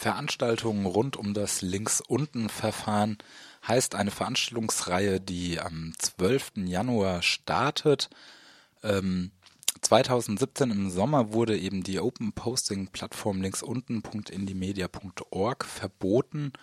Veranstaltungen 0.00 0.86
rund 0.86 1.18
um 1.18 1.34
das 1.34 1.60
Links-Unten-Verfahren 1.60 3.18
heißt 3.68 3.94
eine 3.94 4.10
Veranstaltungsreihe, 4.10 5.20
die 5.20 5.60
am 5.60 5.92
12. 5.98 6.52
Januar 6.64 7.20
startet. 7.20 8.08
Ähm, 8.82 9.30
2017 9.82 10.70
im 10.70 10.88
Sommer 10.88 11.34
wurde 11.34 11.58
eben 11.58 11.82
die 11.82 12.00
Open 12.00 12.32
Posting 12.32 12.86
Plattform 12.86 13.42
linksunten.indiemedia.org 13.42 15.66
verboten 15.66 16.54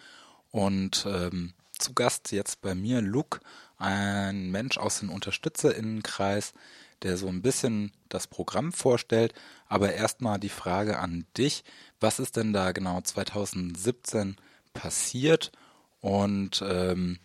und 0.50 1.06
ähm, 1.08 1.54
zu 1.78 1.94
Gast 1.94 2.32
jetzt 2.32 2.62
bei 2.62 2.74
mir 2.74 3.02
Luke, 3.02 3.40
ein 3.78 4.50
Mensch 4.50 4.80
aus 4.80 5.02
dem 5.02 5.12
Unterstützerinnenkreis, 5.12 6.56
der 7.04 7.18
so 7.18 7.28
ein 7.28 7.42
bisschen 7.42 7.92
das 8.10 8.28
Programm 8.28 8.72
vorstellt. 8.72 9.34
Aber 9.68 9.94
erstmal 9.94 10.40
die 10.40 10.50
Frage 10.50 11.00
an 11.00 11.26
dich, 11.38 11.64
was 12.00 12.20
ist 12.20 12.38
denn 12.38 12.54
da 12.54 12.72
genau 12.72 13.02
2017 13.02 14.38
passiert? 14.74 15.52
Und 16.00 16.64
ähm, 16.66 17.20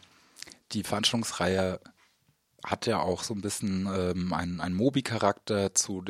die 0.72 0.82
Veranstaltungsreihe 0.82 1.80
hat 2.64 2.86
ja 2.86 3.00
auch 3.00 3.24
so 3.24 3.34
ein 3.34 3.40
bisschen 3.40 3.88
ähm, 3.92 4.32
einen, 4.32 4.60
einen 4.60 4.74
Mobi-Charakter 4.74 5.74
zu, 5.74 6.02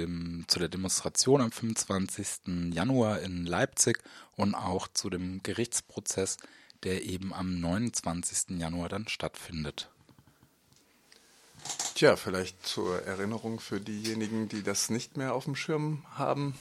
zu 0.47 0.59
der 0.59 0.69
Demonstration 0.69 1.41
am 1.41 1.51
25. 1.51 2.73
Januar 2.75 3.21
in 3.21 3.47
Leipzig 3.47 3.99
und 4.37 4.55
auch 4.55 4.89
zu 4.89 5.09
dem 5.09 5.43
Gerichtsprozess, 5.43 6.37
der 6.83 7.05
eben 7.05 7.33
am 7.33 7.59
29. 7.61 8.59
Januar 8.59 8.89
dann 8.89 9.09
stattfindet. 9.09 9.92
Tja, 12.03 12.17
vielleicht 12.17 12.67
zur 12.67 13.01
Erinnerung 13.03 13.61
für 13.61 13.81
diejenigen, 13.81 14.49
die 14.49 14.65
das 14.65 14.91
nicht 14.91 15.17
mehr 15.17 15.35
auf 15.35 15.45
dem 15.45 15.55
Schirm 15.55 16.05
haben. 16.17 16.59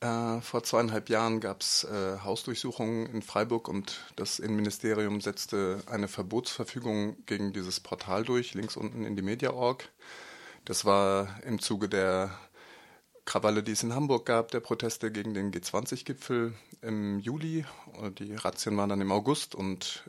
Äh, 0.00 0.42
vor 0.42 0.62
zweieinhalb 0.62 1.08
Jahren 1.08 1.40
gab 1.40 1.62
es 1.62 1.84
äh, 1.84 2.18
Hausdurchsuchungen 2.18 3.06
in 3.06 3.22
Freiburg 3.22 3.68
und 3.68 4.04
das 4.16 4.38
Innenministerium 4.38 5.22
setzte 5.22 5.82
eine 5.86 6.08
Verbotsverfügung 6.08 7.24
gegen 7.24 7.54
dieses 7.54 7.80
Portal 7.80 8.22
durch, 8.22 8.52
links 8.52 8.76
unten 8.76 9.06
in 9.06 9.16
die 9.16 9.22
Media.org. 9.22 9.88
Das 10.66 10.84
war 10.84 11.42
im 11.46 11.58
Zuge 11.58 11.88
der 11.88 12.30
Krawalle, 13.24 13.62
die 13.62 13.72
es 13.72 13.82
in 13.82 13.94
Hamburg 13.94 14.26
gab, 14.26 14.50
der 14.50 14.60
Proteste 14.60 15.10
gegen 15.10 15.32
den 15.32 15.52
G20-Gipfel 15.52 16.52
im 16.82 17.18
Juli. 17.18 17.64
Die 18.18 18.34
Razzien 18.34 18.76
waren 18.76 18.90
dann 18.90 19.00
im 19.00 19.10
August 19.10 19.54
und 19.54 20.04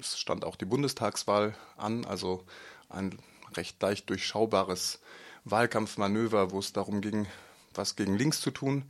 es 0.00 0.18
stand 0.18 0.46
auch 0.46 0.56
die 0.56 0.64
Bundestagswahl 0.64 1.54
an, 1.76 2.06
also 2.06 2.46
ein 2.88 3.18
recht 3.54 3.80
leicht 3.82 4.08
durchschaubares 4.10 5.00
Wahlkampfmanöver, 5.44 6.50
wo 6.50 6.58
es 6.58 6.72
darum 6.72 7.00
ging, 7.00 7.26
was 7.74 7.96
gegen 7.96 8.16
links 8.16 8.40
zu 8.40 8.50
tun 8.50 8.84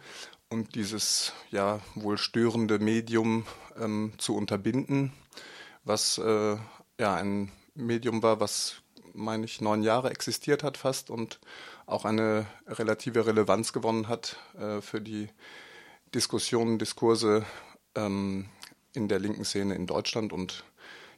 und 0.48 0.75
dieses 0.75 1.33
ja 1.50 1.80
wohl 1.94 2.19
störende 2.19 2.78
Medium 2.78 3.47
ähm, 3.78 4.12
zu 4.19 4.36
unterbinden, 4.36 5.12
was 5.84 6.19
äh, 6.19 6.56
ja 6.98 7.14
ein 7.14 7.53
Medium 7.75 8.22
war, 8.22 8.41
was 8.41 8.83
meine 9.14 9.44
ich 9.44 9.61
neun 9.61 9.83
Jahre 9.83 10.11
existiert 10.11 10.62
hat 10.62 10.77
fast 10.77 11.11
und 11.11 11.41
auch 11.86 12.05
eine 12.05 12.47
relative 12.66 13.27
Relevanz 13.27 13.72
gewonnen 13.72 14.08
hat 14.08 14.36
äh, 14.58 14.81
für 14.81 15.00
die 15.00 15.28
Diskussionen, 16.14 16.78
Diskurse 16.78 17.44
ähm, 17.94 18.48
in 18.92 19.08
der 19.08 19.19
linken 19.19 19.44
Szene 19.44 19.75
in 19.75 19.86
Deutschland 19.86 20.33
und 20.33 20.64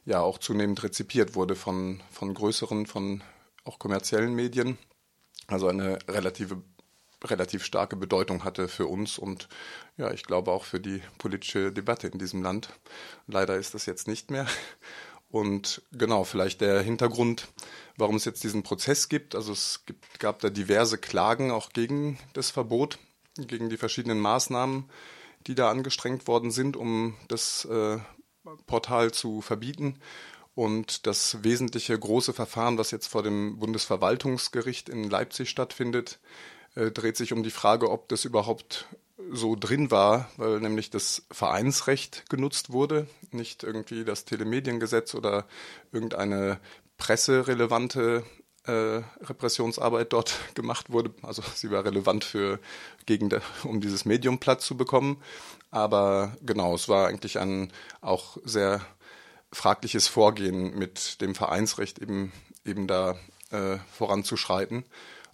ja 0.05 0.19
auch 0.19 0.37
zunehmend 0.37 0.83
rezipiert 0.83 1.35
wurde 1.35 1.55
von, 1.55 2.01
von 2.11 2.33
größeren, 2.33 2.85
von 2.85 3.23
auch 3.63 3.79
kommerziellen 3.79 4.33
Medien. 4.33 4.77
Also 5.47 5.67
eine 5.67 5.99
relative, 6.07 6.61
relativ 7.23 7.63
starke 7.63 7.95
Bedeutung 7.95 8.43
hatte 8.43 8.67
für 8.67 8.87
uns 8.87 9.17
und 9.17 9.49
ja, 9.97 10.11
ich 10.11 10.23
glaube 10.23 10.51
auch 10.51 10.63
für 10.63 10.79
die 10.79 11.01
politische 11.17 11.71
Debatte 11.71 12.07
in 12.07 12.19
diesem 12.19 12.41
Land. 12.41 12.69
Leider 13.27 13.57
ist 13.57 13.73
das 13.73 13.85
jetzt 13.85 14.07
nicht 14.07 14.31
mehr. 14.31 14.47
Und 15.29 15.81
genau, 15.91 16.25
vielleicht 16.25 16.61
der 16.61 16.81
Hintergrund, 16.81 17.47
warum 17.97 18.17
es 18.17 18.25
jetzt 18.25 18.43
diesen 18.43 18.61
Prozess 18.61 19.09
gibt. 19.09 19.33
Also 19.33 19.51
es 19.51 19.83
gibt, 19.87 20.19
gab 20.19 20.39
da 20.41 20.51
diverse 20.51 20.99
Klagen 20.99 21.49
auch 21.49 21.73
gegen 21.73 22.19
das 22.33 22.51
Verbot, 22.51 22.99
gegen 23.35 23.67
die 23.67 23.77
verschiedenen 23.77 24.19
Maßnahmen, 24.19 24.91
die 25.47 25.55
da 25.55 25.71
angestrengt 25.71 26.27
worden 26.27 26.51
sind, 26.51 26.77
um 26.77 27.15
das 27.29 27.65
äh, 27.65 27.97
Portal 28.67 29.11
zu 29.11 29.41
verbieten. 29.41 29.99
Und 30.55 31.07
das 31.07 31.43
wesentliche 31.43 31.97
große 31.97 32.33
Verfahren, 32.33 32.77
was 32.77 32.91
jetzt 32.91 33.07
vor 33.07 33.23
dem 33.23 33.57
Bundesverwaltungsgericht 33.57 34.87
in 34.87 35.09
Leipzig 35.09 35.49
stattfindet, 35.49 36.19
äh, 36.75 36.91
dreht 36.91 37.17
sich 37.17 37.33
um 37.33 37.43
die 37.43 37.51
Frage, 37.51 37.89
ob 37.89 38.07
das 38.09 38.25
überhaupt 38.25 38.87
so 39.31 39.55
drin 39.55 39.89
war, 39.89 40.29
weil 40.37 40.59
nämlich 40.59 40.89
das 40.89 41.23
Vereinsrecht 41.31 42.29
genutzt 42.29 42.71
wurde, 42.71 43.07
nicht 43.31 43.63
irgendwie 43.63 44.05
das 44.05 44.25
Telemediengesetz 44.25 45.15
oder 45.15 45.45
irgendeine 45.91 46.59
presserelevante 46.97 48.23
äh, 48.65 49.01
Repressionsarbeit 49.21 50.13
dort 50.13 50.35
gemacht 50.55 50.91
wurde. 50.91 51.13
Also 51.21 51.41
sie 51.55 51.71
war 51.71 51.85
relevant 51.85 52.23
für 52.23 52.59
gegen 53.05 53.29
der, 53.29 53.41
um 53.63 53.81
dieses 53.81 54.05
Medium 54.05 54.39
Platz 54.39 54.65
zu 54.65 54.77
bekommen. 54.77 55.21
Aber 55.71 56.35
genau, 56.41 56.75
es 56.75 56.87
war 56.89 57.07
eigentlich 57.07 57.39
ein 57.39 57.71
auch 58.01 58.37
sehr 58.43 58.81
fragliches 59.53 60.07
Vorgehen 60.07 60.77
mit 60.77 61.21
dem 61.21 61.35
Vereinsrecht 61.35 61.99
eben, 61.99 62.31
eben 62.65 62.87
da 62.87 63.15
äh, 63.51 63.77
voranzuschreiten. 63.91 64.83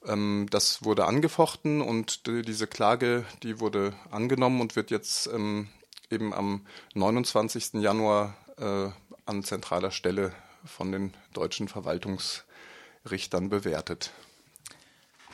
Ähm, 0.05 0.47
das 0.49 0.83
wurde 0.83 1.05
angefochten 1.05 1.81
und 1.81 2.27
die, 2.27 2.41
diese 2.41 2.67
Klage, 2.67 3.25
die 3.43 3.59
wurde 3.59 3.93
angenommen 4.11 4.61
und 4.61 4.75
wird 4.75 4.91
jetzt 4.91 5.27
ähm, 5.27 5.69
eben 6.09 6.33
am 6.33 6.65
29. 6.93 7.75
Januar 7.75 8.35
äh, 8.57 8.89
an 9.25 9.43
zentraler 9.43 9.91
Stelle 9.91 10.33
von 10.65 10.91
den 10.91 11.13
deutschen 11.33 11.67
Verwaltungsrichtern 11.67 13.49
bewertet. 13.49 14.11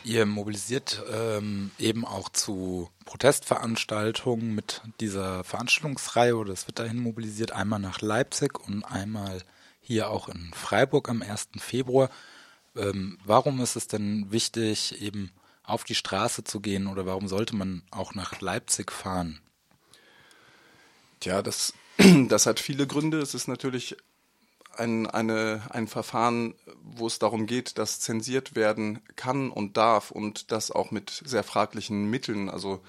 Ihr 0.06 0.28
mobilisiert 0.28 1.02
ähm, 1.12 1.72
eben 1.80 2.06
auch 2.06 2.30
zu 2.30 2.92
Protestveranstaltungen 3.06 4.54
mit 4.54 4.84
dieser 5.00 5.44
Veranstaltungsreihe 5.44 6.38
oder 6.38 6.54
es 6.54 6.68
wird 6.68 6.78
dahin 6.78 7.00
mobilisiert, 7.00 7.54
einmal 7.54 7.80
nach 7.80 8.02
Leipzig 8.02 8.60
und 8.60 8.84
einmal 8.84 9.42
hier 9.82 10.12
auch 10.12 10.30
in 10.30 10.52
Freiburg 10.54 11.10
am 11.10 11.24
1. 11.24 11.50
Februar. 11.58 12.12
Ähm, 12.76 13.18
warum 13.26 13.60
ist 13.62 13.76
es 13.76 13.88
denn 13.88 14.32
wichtig, 14.32 15.02
eben 15.02 15.32
auf 15.64 15.84
die 15.86 15.96
Straße 15.96 16.44
zu 16.44 16.60
gehen 16.60 16.86
oder 16.86 17.08
warum 17.08 17.28
sollte 17.28 17.56
man 17.56 17.82
auch 17.90 18.14
nach 18.14 18.40
Leipzig 18.42 18.92
fahren? 18.92 19.42
Tja, 21.20 21.42
das, 21.42 21.74
das 22.28 22.46
hat 22.46 22.60
viele 22.60 22.86
Gründe. 22.86 23.18
Es 23.22 23.34
ist 23.34 23.48
natürlich 23.48 23.98
ein, 24.80 25.08
eine, 25.08 25.62
ein 25.70 25.88
Verfahren, 25.88 26.56
wo 26.82 27.08
es 27.08 27.20
darum 27.20 27.46
geht, 27.46 27.78
dass 27.78 28.00
zensiert 28.00 28.56
werden 28.56 29.02
kann 29.16 29.50
und 29.50 29.78
darf 29.78 30.12
und 30.12 30.52
das 30.52 30.72
auch 30.72 30.92
mit 30.92 31.22
sehr 31.26 31.44
fraglichen 31.44 32.10
Mitteln. 32.10 32.50
Also 32.50 32.82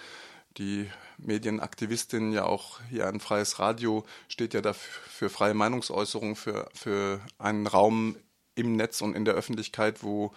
die 0.58 0.90
Medienaktivistin 1.18 2.32
ja 2.32 2.44
auch 2.44 2.80
hier 2.90 3.06
ein 3.08 3.20
freies 3.20 3.58
Radio 3.58 4.04
steht 4.28 4.54
ja 4.54 4.60
dafür 4.60 5.02
für 5.08 5.30
freie 5.30 5.54
Meinungsäußerung, 5.54 6.36
für, 6.36 6.68
für 6.74 7.20
einen 7.38 7.66
Raum 7.66 8.16
im 8.54 8.76
Netz 8.76 9.00
und 9.00 9.14
in 9.14 9.24
der 9.24 9.34
Öffentlichkeit, 9.34 10.02
wo 10.02 10.32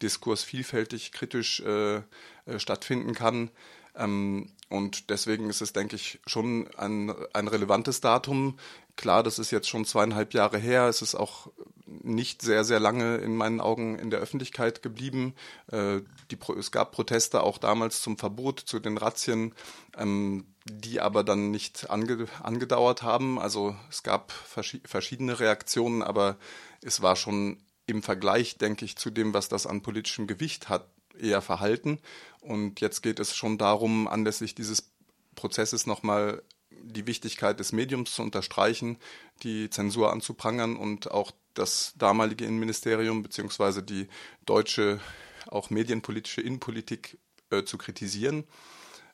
Diskurs 0.00 0.42
vielfältig 0.42 1.12
kritisch 1.12 1.60
äh, 1.60 1.96
äh 1.96 2.58
stattfinden 2.58 3.14
kann. 3.14 3.50
Ähm, 3.94 4.50
und 4.68 5.10
deswegen 5.10 5.50
ist 5.50 5.60
es, 5.60 5.74
denke 5.74 5.96
ich, 5.96 6.20
schon 6.26 6.66
ein, 6.76 7.12
ein 7.34 7.48
relevantes 7.48 8.00
Datum. 8.00 8.58
Klar, 8.96 9.22
das 9.22 9.38
ist 9.38 9.50
jetzt 9.50 9.68
schon 9.68 9.84
zweieinhalb 9.84 10.34
Jahre 10.34 10.58
her. 10.58 10.86
Es 10.86 11.02
ist 11.02 11.14
auch 11.14 11.50
nicht 11.86 12.42
sehr, 12.42 12.64
sehr 12.64 12.80
lange 12.80 13.16
in 13.16 13.36
meinen 13.36 13.60
Augen 13.60 13.98
in 13.98 14.10
der 14.10 14.20
Öffentlichkeit 14.20 14.82
geblieben. 14.82 15.34
Äh, 15.70 16.00
die, 16.30 16.38
es 16.58 16.70
gab 16.70 16.92
Proteste 16.92 17.42
auch 17.42 17.58
damals 17.58 18.02
zum 18.02 18.18
Verbot, 18.18 18.60
zu 18.60 18.80
den 18.80 18.98
Razzien, 18.98 19.54
ähm, 19.96 20.46
die 20.64 21.00
aber 21.00 21.24
dann 21.24 21.50
nicht 21.50 21.90
ange, 21.90 22.26
angedauert 22.42 23.02
haben. 23.02 23.38
Also 23.38 23.76
es 23.90 24.02
gab 24.02 24.32
vers 24.32 24.76
verschiedene 24.84 25.40
Reaktionen, 25.40 26.02
aber 26.02 26.36
es 26.82 27.02
war 27.02 27.16
schon 27.16 27.58
im 27.86 28.02
Vergleich, 28.02 28.58
denke 28.58 28.84
ich, 28.84 28.96
zu 28.96 29.10
dem, 29.10 29.34
was 29.34 29.48
das 29.48 29.66
an 29.66 29.82
politischem 29.82 30.26
Gewicht 30.26 30.68
hat, 30.68 30.86
eher 31.18 31.42
verhalten. 31.42 31.98
Und 32.40 32.80
jetzt 32.80 33.02
geht 33.02 33.20
es 33.20 33.34
schon 33.34 33.58
darum, 33.58 34.08
anlässlich 34.08 34.54
dieses 34.54 34.90
Prozesses 35.34 35.86
nochmal 35.86 36.42
die 36.82 37.06
Wichtigkeit 37.06 37.58
des 37.58 37.72
Mediums 37.72 38.14
zu 38.14 38.22
unterstreichen, 38.22 38.98
die 39.42 39.70
Zensur 39.70 40.12
anzuprangern 40.12 40.76
und 40.76 41.10
auch 41.10 41.32
das 41.54 41.94
damalige 41.96 42.44
Innenministerium 42.44 43.22
beziehungsweise 43.22 43.82
die 43.82 44.08
deutsche 44.46 45.00
auch 45.48 45.70
medienpolitische 45.70 46.40
Innenpolitik 46.40 47.18
äh, 47.50 47.64
zu 47.64 47.78
kritisieren. 47.78 48.44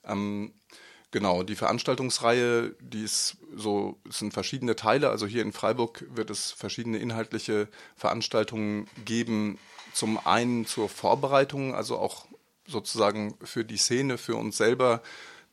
Ähm, 0.05 0.53
genau, 1.11 1.43
die 1.43 1.57
Veranstaltungsreihe, 1.57 2.77
die 2.81 3.03
ist 3.03 3.39
so, 3.55 3.99
es 4.09 4.19
sind 4.19 4.33
verschiedene 4.33 4.77
Teile. 4.77 5.11
Also 5.11 5.27
hier 5.27 5.43
in 5.43 5.53
Freiburg 5.53 6.05
wird 6.11 6.31
es 6.31 6.53
verschiedene 6.53 6.99
inhaltliche 6.99 7.69
Veranstaltungen 7.97 8.89
geben. 9.05 9.59
Zum 9.93 10.25
einen 10.25 10.67
zur 10.67 10.89
Vorbereitung, 10.89 11.75
also 11.75 11.99
auch 11.99 12.27
sozusagen 12.67 13.37
für 13.43 13.65
die 13.65 13.79
Szene, 13.79 14.19
für 14.19 14.37
uns 14.37 14.57
selber 14.57 15.03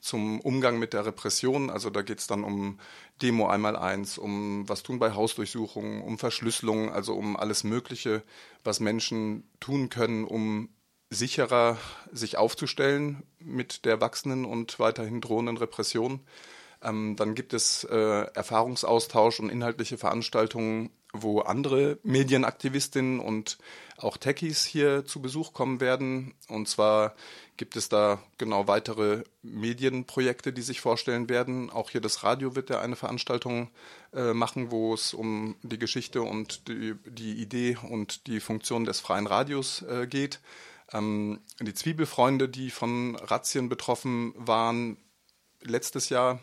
zum 0.06 0.40
Umgang 0.40 0.80
mit 0.80 0.94
der 0.94 1.06
Repression. 1.06 1.70
Also 1.70 1.90
da 1.90 2.02
geht 2.02 2.20
es 2.20 2.28
dann 2.28 2.44
um 2.44 2.80
Demo 3.22 3.48
einmal 3.48 3.76
eins, 3.76 4.18
um 4.18 4.68
was 4.70 4.84
tun 4.84 5.00
bei 5.00 5.14
Hausdurchsuchungen, 5.14 6.02
um 6.02 6.18
Verschlüsselung, 6.18 6.92
also 6.92 7.16
um 7.16 7.36
alles 7.36 7.64
Mögliche, 7.64 8.24
was 8.64 8.80
Menschen 8.80 9.50
tun 9.60 9.90
können, 9.90 10.24
um 10.24 10.70
sicherer 11.10 11.78
sich 12.12 12.38
aufzustellen 12.38 13.24
mit 13.40 13.86
der 13.86 14.02
wachsenden 14.02 14.46
und 14.46 14.80
weiterhin 14.80 15.22
drohenden 15.22 15.58
Repression. 15.58 16.22
Ähm, 16.82 17.16
dann 17.16 17.36
gibt 17.36 17.54
es 17.54 17.84
äh, 17.86 17.96
Erfahrungsaustausch 18.34 19.40
und 19.40 19.50
inhaltliche 19.50 19.98
Veranstaltungen, 19.98 20.92
wo 21.22 21.42
andere 21.42 21.98
Medienaktivistinnen 22.04 23.20
und 23.20 23.58
auch 23.98 24.18
Techies 24.18 24.66
hier 24.66 25.06
zu 25.06 25.22
Besuch 25.22 25.54
kommen 25.54 25.80
werden. 25.80 26.34
Und 26.48 26.68
zwar 26.68 27.16
gibt 27.58 27.76
es 27.76 27.88
da 27.88 28.22
genau 28.38 28.68
weitere 28.68 29.24
Medienprojekte, 29.42 30.52
die 30.52 30.62
sich 30.62 30.82
vorstellen 30.82 31.30
werden. 31.30 31.70
Auch 31.70 31.90
hier 31.90 32.02
das 32.02 32.24
Radio 32.24 32.56
wird 32.56 32.70
ja 32.70 32.82
eine 32.82 32.96
Veranstaltung 32.96 33.70
äh, 34.14 34.34
machen, 34.34 34.72
wo 34.72 34.94
es 34.94 35.14
um 35.14 35.56
die 35.64 35.80
Geschichte 35.80 36.22
und 36.22 36.68
die, 36.68 36.96
die, 37.06 37.34
Idee 37.34 37.78
und 37.90 38.28
die 38.28 38.40
Funktion 38.40 38.84
des 38.84 39.00
freien 39.00 39.28
Radios 39.28 39.84
äh, 39.84 40.08
geht. 40.08 40.42
Ähm, 40.92 41.40
die 41.62 41.74
Zwiebelfreunde, 41.74 42.50
die 42.50 42.72
von 42.72 43.16
Razzien 43.16 43.70
betroffen 43.70 44.34
waren, 44.36 44.98
letztes 45.62 46.10
Jahr, 46.10 46.40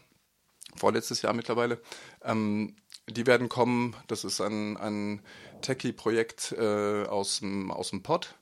vorletztes 0.76 1.22
Jahr 1.22 1.34
mittlerweile, 1.34 1.80
ähm, 2.24 2.76
die 3.08 3.26
werden 3.26 3.48
kommen. 3.48 3.96
Das 4.06 4.24
ist 4.24 4.40
ein, 4.40 4.76
ein 4.76 5.22
Techie-Projekt 5.60 6.52
äh, 6.52 7.04
aus, 7.04 7.40
dem, 7.40 7.70
Pod. 8.02 8.34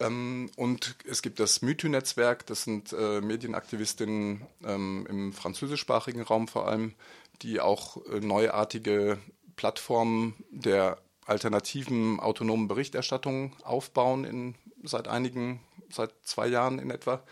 Ähm, 0.00 0.50
und 0.56 0.96
es 1.06 1.22
gibt 1.22 1.40
das 1.40 1.62
Mythy-Netzwerk, 1.62 2.46
das 2.46 2.64
sind 2.64 2.92
äh, 2.92 3.20
Medienaktivistinnen 3.20 4.46
ähm, 4.64 5.06
im 5.08 5.32
französischsprachigen 5.32 6.22
Raum 6.22 6.48
vor 6.48 6.68
allem, 6.68 6.94
die 7.42 7.60
auch 7.60 8.04
äh, 8.06 8.20
neuartige 8.20 9.18
Plattformen 9.56 10.34
der 10.50 10.98
alternativen 11.26 12.18
autonomen 12.18 12.66
Berichterstattung 12.66 13.54
aufbauen 13.62 14.24
in 14.24 14.54
seit 14.82 15.06
einigen, 15.06 15.60
seit 15.90 16.12
zwei 16.22 16.48
Jahren 16.48 16.78
in 16.78 16.90
etwa. 16.90 17.22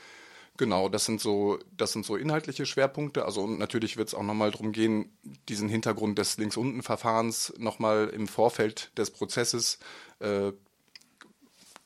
Genau, 0.59 0.89
das 0.89 1.05
sind 1.05 1.21
so, 1.21 1.61
das 1.77 1.93
sind 1.93 2.05
so 2.05 2.17
inhaltliche 2.17 2.67
Schwerpunkte. 2.67 3.25
Also 3.25 3.43
und 3.43 3.61
natürlich 3.61 3.97
wird 3.97 4.09
es 4.09 4.15
auch 4.15 4.25
nochmal 4.25 4.51
darum 4.51 4.73
gehen, 4.73 5.17
diesen 5.49 5.69
Hintergrund 5.69 6.19
des 6.19 6.37
Links-Unten-Verfahrens 6.37 7.55
nochmal 7.59 8.09
im 8.09 8.27
Vorfeld 8.27 8.91
des 8.99 9.13
Prozesses 9.13 9.79
äh, 10.19 10.51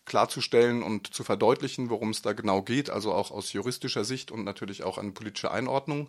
klarzustellen 0.06 0.82
und 0.82 1.12
zu 1.12 1.22
verdeutlichen, 1.22 1.90
worum 1.90 2.10
es 2.10 2.22
da 2.22 2.32
genau 2.32 2.62
geht, 2.62 2.88
also 2.88 3.12
auch 3.12 3.30
aus 3.30 3.52
juristischer 3.52 4.04
Sicht 4.04 4.30
und 4.30 4.42
natürlich 4.42 4.84
auch 4.84 4.96
eine 4.96 5.12
politische 5.12 5.50
Einordnung. 5.50 6.08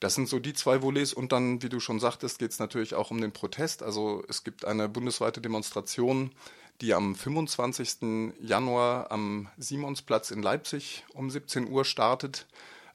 Das 0.00 0.14
sind 0.14 0.26
so 0.28 0.38
die 0.38 0.54
zwei 0.54 0.80
Volets 0.80 1.12
und 1.12 1.32
dann, 1.32 1.62
wie 1.62 1.68
du 1.68 1.80
schon 1.80 2.00
sagtest, 2.00 2.38
geht 2.38 2.50
es 2.50 2.58
natürlich 2.58 2.94
auch 2.94 3.10
um 3.10 3.20
den 3.20 3.32
Protest. 3.32 3.82
Also 3.82 4.24
es 4.28 4.42
gibt 4.42 4.64
eine 4.64 4.88
bundesweite 4.88 5.42
Demonstration 5.42 6.32
die 6.80 6.94
am 6.94 7.14
25. 7.14 8.34
Januar 8.40 9.10
am 9.10 9.48
Simonsplatz 9.56 10.30
in 10.30 10.42
Leipzig 10.42 11.04
um 11.14 11.30
17 11.30 11.68
Uhr 11.68 11.84
startet, 11.84 12.46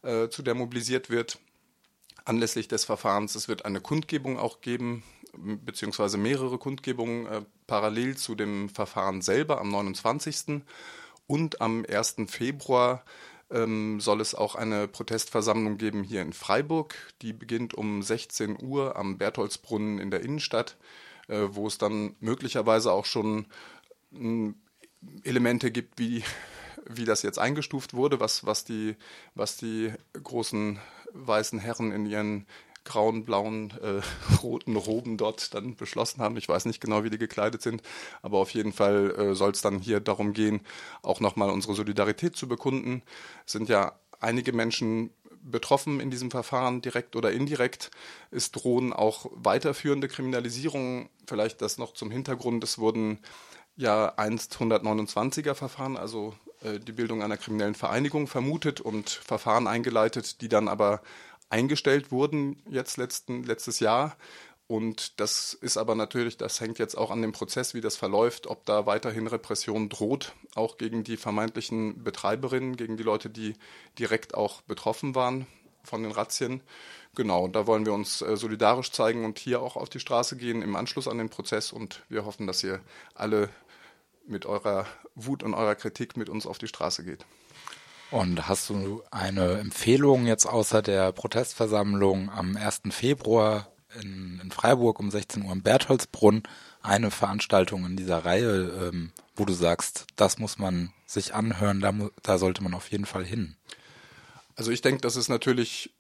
äh, 0.03 0.29
zu 0.29 0.41
der 0.41 0.55
mobilisiert 0.55 1.09
wird. 1.09 1.39
Anlässlich 2.25 2.67
des 2.67 2.85
Verfahrens, 2.85 3.35
es 3.35 3.47
wird 3.47 3.65
eine 3.65 3.81
Kundgebung 3.81 4.37
auch 4.37 4.61
geben, 4.61 5.03
beziehungsweise 5.33 6.17
mehrere 6.17 6.57
Kundgebungen 6.57 7.25
äh, 7.25 7.41
parallel 7.67 8.17
zu 8.17 8.35
dem 8.35 8.69
Verfahren 8.69 9.21
selber 9.21 9.59
am 9.61 9.69
29. 9.71 10.61
Und 11.27 11.61
am 11.61 11.85
1. 11.87 12.15
Februar 12.27 13.03
ähm, 13.51 13.99
soll 13.99 14.21
es 14.21 14.35
auch 14.35 14.55
eine 14.55 14.87
Protestversammlung 14.87 15.77
geben 15.77 16.03
hier 16.03 16.21
in 16.21 16.33
Freiburg. 16.33 16.95
Die 17.21 17.33
beginnt 17.33 17.73
um 17.73 18.01
16 18.01 18.61
Uhr 18.61 18.95
am 18.95 19.17
Bertholdsbrunnen 19.17 19.99
in 19.99 20.11
der 20.11 20.21
Innenstadt 20.21 20.77
äh, 21.29 21.47
wo 21.51 21.67
es 21.67 21.77
dann 21.77 22.15
möglicherweise 22.19 22.91
auch 22.91 23.05
schon 23.05 23.45
hm, 24.11 24.55
Elemente 25.23 25.71
gibt, 25.71 25.99
wie, 25.99 26.23
wie 26.85 27.05
das 27.05 27.21
jetzt 27.21 27.39
eingestuft 27.39 27.93
wurde, 27.93 28.19
was, 28.19 28.45
was, 28.45 28.65
die, 28.65 28.95
was 29.35 29.57
die 29.57 29.93
großen 30.21 30.79
weißen 31.13 31.59
Herren 31.59 31.91
in 31.91 32.05
ihren 32.05 32.45
grauen, 32.83 33.23
blauen, 33.23 33.73
äh, 33.81 34.01
roten 34.41 34.75
Roben 34.75 35.17
dort 35.17 35.53
dann 35.53 35.75
beschlossen 35.75 36.21
haben. 36.21 36.37
Ich 36.37 36.49
weiß 36.49 36.65
nicht 36.65 36.81
genau, 36.81 37.03
wie 37.03 37.09
die 37.09 37.17
gekleidet 37.17 37.61
sind, 37.61 37.81
aber 38.21 38.39
auf 38.39 38.51
jeden 38.51 38.73
Fall 38.73 39.11
äh, 39.17 39.35
soll 39.35 39.51
es 39.51 39.61
dann 39.61 39.79
hier 39.79 39.99
darum 39.99 40.33
gehen, 40.33 40.61
auch 41.01 41.19
nochmal 41.19 41.51
unsere 41.51 41.75
Solidarität 41.75 42.35
zu 42.35 42.47
bekunden. 42.47 43.03
Es 43.45 43.53
sind 43.53 43.69
ja 43.69 43.99
einige 44.19 44.51
Menschen 44.51 45.11
betroffen 45.43 45.99
in 45.99 46.11
diesem 46.11 46.31
Verfahren, 46.31 46.81
direkt 46.81 47.15
oder 47.15 47.31
indirekt. 47.31 47.91
Es 48.31 48.51
drohen 48.51 48.93
auch 48.93 49.27
weiterführende 49.33 50.07
Kriminalisierungen. 50.07 51.09
Vielleicht 51.27 51.61
das 51.61 51.77
noch 51.77 51.93
zum 51.93 52.11
Hintergrund. 52.11 52.63
Es 52.63 52.77
wurden 52.77 53.19
ja 53.75 54.13
einst 54.17 54.57
129er 54.57 55.53
Verfahren, 55.53 55.97
also 55.97 56.33
äh, 56.63 56.79
die 56.79 56.91
Bildung 56.91 57.23
einer 57.23 57.37
kriminellen 57.37 57.75
Vereinigung 57.75 58.27
vermutet 58.27 58.81
und 58.81 59.09
Verfahren 59.09 59.67
eingeleitet, 59.67 60.41
die 60.41 60.49
dann 60.49 60.67
aber 60.67 61.01
eingestellt 61.49 62.11
wurden 62.11 62.61
jetzt 62.69 62.97
letzten, 62.97 63.43
letztes 63.43 63.79
Jahr. 63.79 64.15
Und 64.69 65.19
das 65.19 65.55
ist 65.55 65.77
aber 65.77 65.95
natürlich, 65.95 66.37
das 66.37 66.61
hängt 66.61 66.77
jetzt 66.77 66.95
auch 66.95 67.09
an 67.09 67.23
dem 67.23 67.31
Prozess, 67.31 67.73
wie 67.73 67.81
das 67.81 67.95
verläuft, 67.95 68.45
ob 68.45 68.67
da 68.67 68.85
weiterhin 68.85 69.25
Repression 69.25 69.89
droht, 69.89 70.35
auch 70.53 70.77
gegen 70.77 71.03
die 71.03 71.17
vermeintlichen 71.17 72.03
Betreiberinnen, 72.03 72.75
gegen 72.75 72.95
die 72.95 73.01
Leute, 73.01 73.31
die 73.31 73.55
direkt 73.97 74.35
auch 74.35 74.61
betroffen 74.61 75.15
waren 75.15 75.47
von 75.83 76.03
den 76.03 76.11
Razzien. 76.11 76.61
Genau, 77.15 77.47
da 77.47 77.65
wollen 77.65 77.87
wir 77.87 77.93
uns 77.93 78.21
äh, 78.21 78.37
solidarisch 78.37 78.91
zeigen 78.91 79.25
und 79.25 79.39
hier 79.39 79.63
auch 79.63 79.75
auf 79.75 79.89
die 79.89 79.99
Straße 79.99 80.37
gehen 80.37 80.61
im 80.61 80.75
Anschluss 80.75 81.07
an 81.07 81.17
den 81.17 81.29
Prozess. 81.29 81.71
Und 81.71 82.03
wir 82.07 82.25
hoffen, 82.25 82.45
dass 82.45 82.63
ihr 82.63 82.79
alle 83.15 83.49
mit 84.27 84.45
eurer 84.45 84.85
Wut 85.15 85.41
und 85.41 85.55
eurer 85.55 85.73
Kritik 85.73 86.15
mit 86.15 86.29
uns 86.29 86.45
auf 86.45 86.59
die 86.59 86.67
Straße 86.67 87.03
geht. 87.03 87.25
Und 88.11 88.47
hast 88.47 88.69
du 88.69 89.01
eine 89.09 89.57
Empfehlung 89.57 90.27
jetzt 90.27 90.45
außer 90.45 90.83
der 90.83 91.11
Protestversammlung 91.11 92.29
am 92.29 92.55
1. 92.55 92.81
Februar 92.91 93.67
in, 94.01 94.39
in 94.43 94.51
Freiburg 94.51 94.99
um 94.99 95.11
16 95.11 95.43
Uhr 95.43 95.51
im 95.51 95.61
Bertholdsbrunn 95.63 96.43
eine 96.81 97.11
Veranstaltung 97.11 97.85
in 97.85 97.97
dieser 97.97 98.25
Reihe, 98.25 98.89
ähm, 98.89 99.11
wo 99.35 99.45
du 99.45 99.53
sagst, 99.53 100.07
das 100.15 100.37
muss 100.37 100.57
man 100.57 100.93
sich 101.05 101.33
anhören, 101.33 101.79
da, 101.81 101.93
da 102.21 102.37
sollte 102.37 102.63
man 102.63 102.73
auf 102.73 102.91
jeden 102.91 103.05
Fall 103.05 103.25
hin? 103.25 103.55
Also 104.55 104.71
ich 104.71 104.81
denke, 104.81 105.01
dass 105.01 105.15
es 105.15 105.29
natürlich 105.29 105.91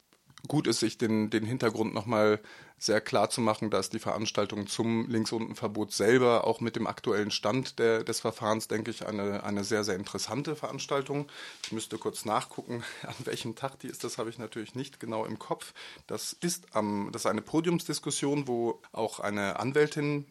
gut 0.47 0.67
ist, 0.67 0.79
sich 0.79 0.97
den, 0.97 1.29
den 1.29 1.45
Hintergrund 1.45 1.93
nochmal 1.93 2.39
sehr 2.77 3.01
klar 3.01 3.29
zu 3.29 3.41
machen, 3.41 3.69
dass 3.69 3.89
die 3.89 3.99
Veranstaltung 3.99 4.65
zum 4.65 5.09
Links-Unten-Verbot 5.09 5.91
selber 5.91 6.47
auch 6.47 6.61
mit 6.61 6.77
dem 6.77 6.87
aktuellen 6.87 7.29
Stand 7.29 7.77
der, 7.77 8.05
des 8.05 8.21
Verfahrens, 8.21 8.69
denke 8.69 8.89
ich, 8.89 9.05
eine, 9.05 9.43
eine 9.43 9.65
sehr, 9.65 9.83
sehr 9.83 9.95
interessante 9.95 10.55
Veranstaltung. 10.55 11.27
Ich 11.65 11.73
müsste 11.73 11.97
kurz 11.97 12.23
nachgucken, 12.23 12.83
an 13.03 13.15
welchem 13.25 13.55
Tag 13.55 13.79
die 13.79 13.87
ist. 13.87 14.03
Das 14.03 14.17
habe 14.17 14.29
ich 14.29 14.37
natürlich 14.37 14.75
nicht 14.75 14.99
genau 14.99 15.25
im 15.25 15.37
Kopf. 15.37 15.73
Das 16.07 16.31
ist, 16.31 16.73
am, 16.73 17.09
das 17.11 17.23
ist 17.23 17.25
eine 17.25 17.41
Podiumsdiskussion, 17.41 18.47
wo 18.47 18.81
auch 18.93 19.19
eine 19.19 19.59
Anwältin 19.59 20.25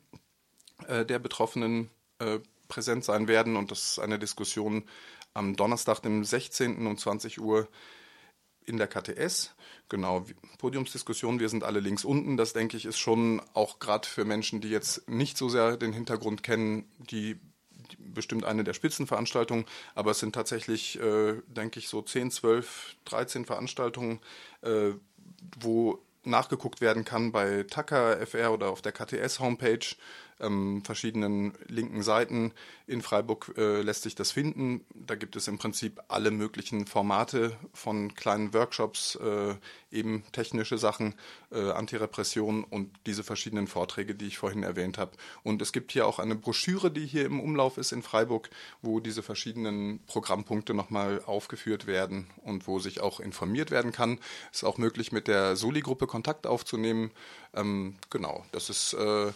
äh, 0.87 1.05
der 1.05 1.19
Betroffenen 1.19 1.91
äh, 2.19 2.39
präsent 2.69 3.05
sein 3.05 3.29
werden. 3.29 3.57
Und 3.57 3.71
das 3.71 3.93
ist 3.93 3.99
eine 3.99 4.19
Diskussion 4.19 4.85
am 5.35 5.55
Donnerstag, 5.55 6.01
dem 6.01 6.25
16. 6.25 6.87
um 6.87 6.97
20 6.97 7.41
Uhr 7.41 7.69
in 8.69 8.77
der 8.77 8.87
KTS. 8.87 9.55
Genau, 9.89 10.27
Podiumsdiskussion, 10.59 11.41
wir 11.41 11.49
sind 11.49 11.65
alle 11.65 11.81
links 11.81 12.05
unten. 12.05 12.37
Das 12.37 12.53
denke 12.53 12.77
ich 12.77 12.85
ist 12.85 12.99
schon 12.99 13.41
auch 13.55 13.79
gerade 13.79 14.07
für 14.07 14.25
Menschen, 14.25 14.61
die 14.61 14.69
jetzt 14.69 15.09
nicht 15.09 15.39
so 15.39 15.49
sehr 15.49 15.77
den 15.77 15.93
Hintergrund 15.93 16.43
kennen, 16.43 16.85
die, 16.99 17.39
bestimmt 17.99 18.45
eine 18.45 18.65
der 18.65 18.75
Spitzenveranstaltungen, 18.75 19.65
aber 19.95 20.11
es 20.11 20.19
sind 20.19 20.35
tatsächlich, 20.35 21.01
äh, 21.01 21.41
denke 21.47 21.79
ich, 21.79 21.89
so 21.89 22.03
10, 22.03 22.31
12, 22.31 22.97
13 23.07 23.45
Veranstaltungen, 23.47 24.21
äh, 24.63 24.91
wo 25.59 25.99
nachgeguckt 26.25 26.81
werden 26.81 27.05
kann 27.05 27.33
bei 27.33 27.63
Tucker 27.63 28.19
FR 28.27 28.53
oder 28.53 28.69
auf 28.71 28.83
der 28.83 28.93
KTS 28.93 29.41
Homepage 29.41 29.87
ähm, 30.41 30.83
verschiedenen 30.85 31.53
linken 31.67 32.03
Seiten. 32.03 32.53
In 32.87 33.03
Freiburg 33.03 33.53
äh, 33.57 33.83
lässt 33.83 34.03
sich 34.03 34.15
das 34.15 34.33
finden. 34.33 34.85
Da 34.95 35.15
gibt 35.15 35.37
es 35.37 35.49
im 35.49 35.59
Prinzip 35.59 36.01
alle 36.09 36.31
möglichen 36.31 36.87
Formate 36.87 37.57
von 37.73 38.15
kleinen 38.15 38.55
Workshops, 38.55 39.17
äh, 39.17 39.55
eben 39.91 40.23
technische 40.33 40.79
Sachen, 40.79 41.15
äh, 41.51 41.71
Antirepression 41.71 42.65
und 42.65 42.91
diese 43.07 43.25
verschiedenen 43.25 43.67
Vorträge, 43.67 44.15
die 44.15 44.27
ich 44.27 44.39
vorhin 44.39 44.63
erwähnt 44.63 44.99
habe. 44.99 45.13
Und 45.43 45.63
es 45.63 45.73
gibt 45.73 45.93
hier 45.93 46.07
auch 46.07 46.19
eine 46.19 46.35
Broschüre, 46.35 46.91
die 46.91 47.07
hier 47.07 47.27
im 47.27 47.41
Umlauf 47.41 47.79
ist 47.79 47.93
in 47.93 48.03
Freiburg, 48.03 48.51
wo 48.83 49.01
diese 49.01 49.23
verschiedenen 49.23 50.01
Programmpunkte 50.07 50.75
nochmal 50.75 51.23
aufgeführt 51.25 51.87
werden 51.87 52.29
und 52.43 52.67
wo 52.67 52.79
sich 52.79 53.01
auch 53.01 53.21
informiert 53.21 53.71
werden 53.71 53.93
kann. 53.93 54.19
Es 54.53 54.59
ist 54.59 54.65
auch 54.65 54.79
möglich, 54.79 55.13
mit 55.13 55.29
der 55.29 55.57
Soli-Gruppe 55.57 56.07
Kontakt 56.07 56.47
aufzunehmen. 56.47 57.11
Ähm, 57.55 57.97
genau, 58.11 58.45
das 58.53 58.71
ist 58.71 58.95
äh, 58.95 59.33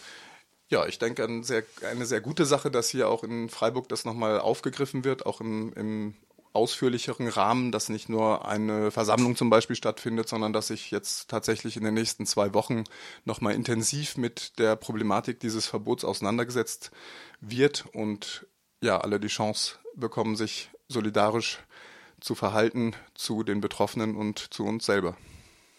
ja, 0.73 0.87
ich 0.87 0.99
denke, 0.99 1.23
eine 1.23 1.45
sehr, 1.45 1.65
eine 1.89 2.07
sehr 2.07 2.23
gute 2.23 2.47
Sache, 2.47 2.71
dass 2.71 2.89
hier 2.89 3.09
auch 3.09 3.25
in 3.25 3.51
Freiburg 3.51 3.91
das 3.91 4.07
nochmal 4.07 4.41
aufgegriffen 4.41 5.05
wird, 5.05 5.27
auch 5.27 5.43
im, 5.43 5.71
im 5.75 6.15
ausführlicheren 6.55 7.29
Rahmen, 7.29 7.73
dass 7.73 7.91
nicht 7.91 8.09
nur 8.09 8.49
eine 8.49 8.91
Versammlung 8.91 9.37
zum 9.37 9.51
Beispiel 9.51 9.77
stattfindet, 9.77 10.31
sondern 10.31 10.55
dass 10.55 10.69
sich 10.69 10.91
jetzt 10.91 11.29
tatsächlich 11.29 11.77
in 11.77 11.85
den 11.85 11.93
nächsten 11.93 12.25
zwei 12.25 12.55
Wochen 12.55 12.85
nochmal 13.27 13.55
intensiv 13.55 14.17
mit 14.17 14.59
der 14.59 14.77
Problematik 14.77 15.41
dieses 15.41 15.67
Verbots 15.67 16.05
auseinandergesetzt 16.05 16.91
wird 17.43 17.85
und 17.93 18.47
ja, 18.83 18.99
alle 18.99 19.21
die 19.21 19.29
Chance 19.29 19.77
bekommen, 19.95 20.37
sich 20.37 20.71
solidarisch 20.89 21.59
zu 22.19 22.35
verhalten 22.35 22.95
zu 23.15 23.43
den 23.43 23.61
Betroffenen 23.61 24.17
und 24.17 24.39
zu 24.55 24.65
uns 24.65 24.87
selber. 24.87 25.19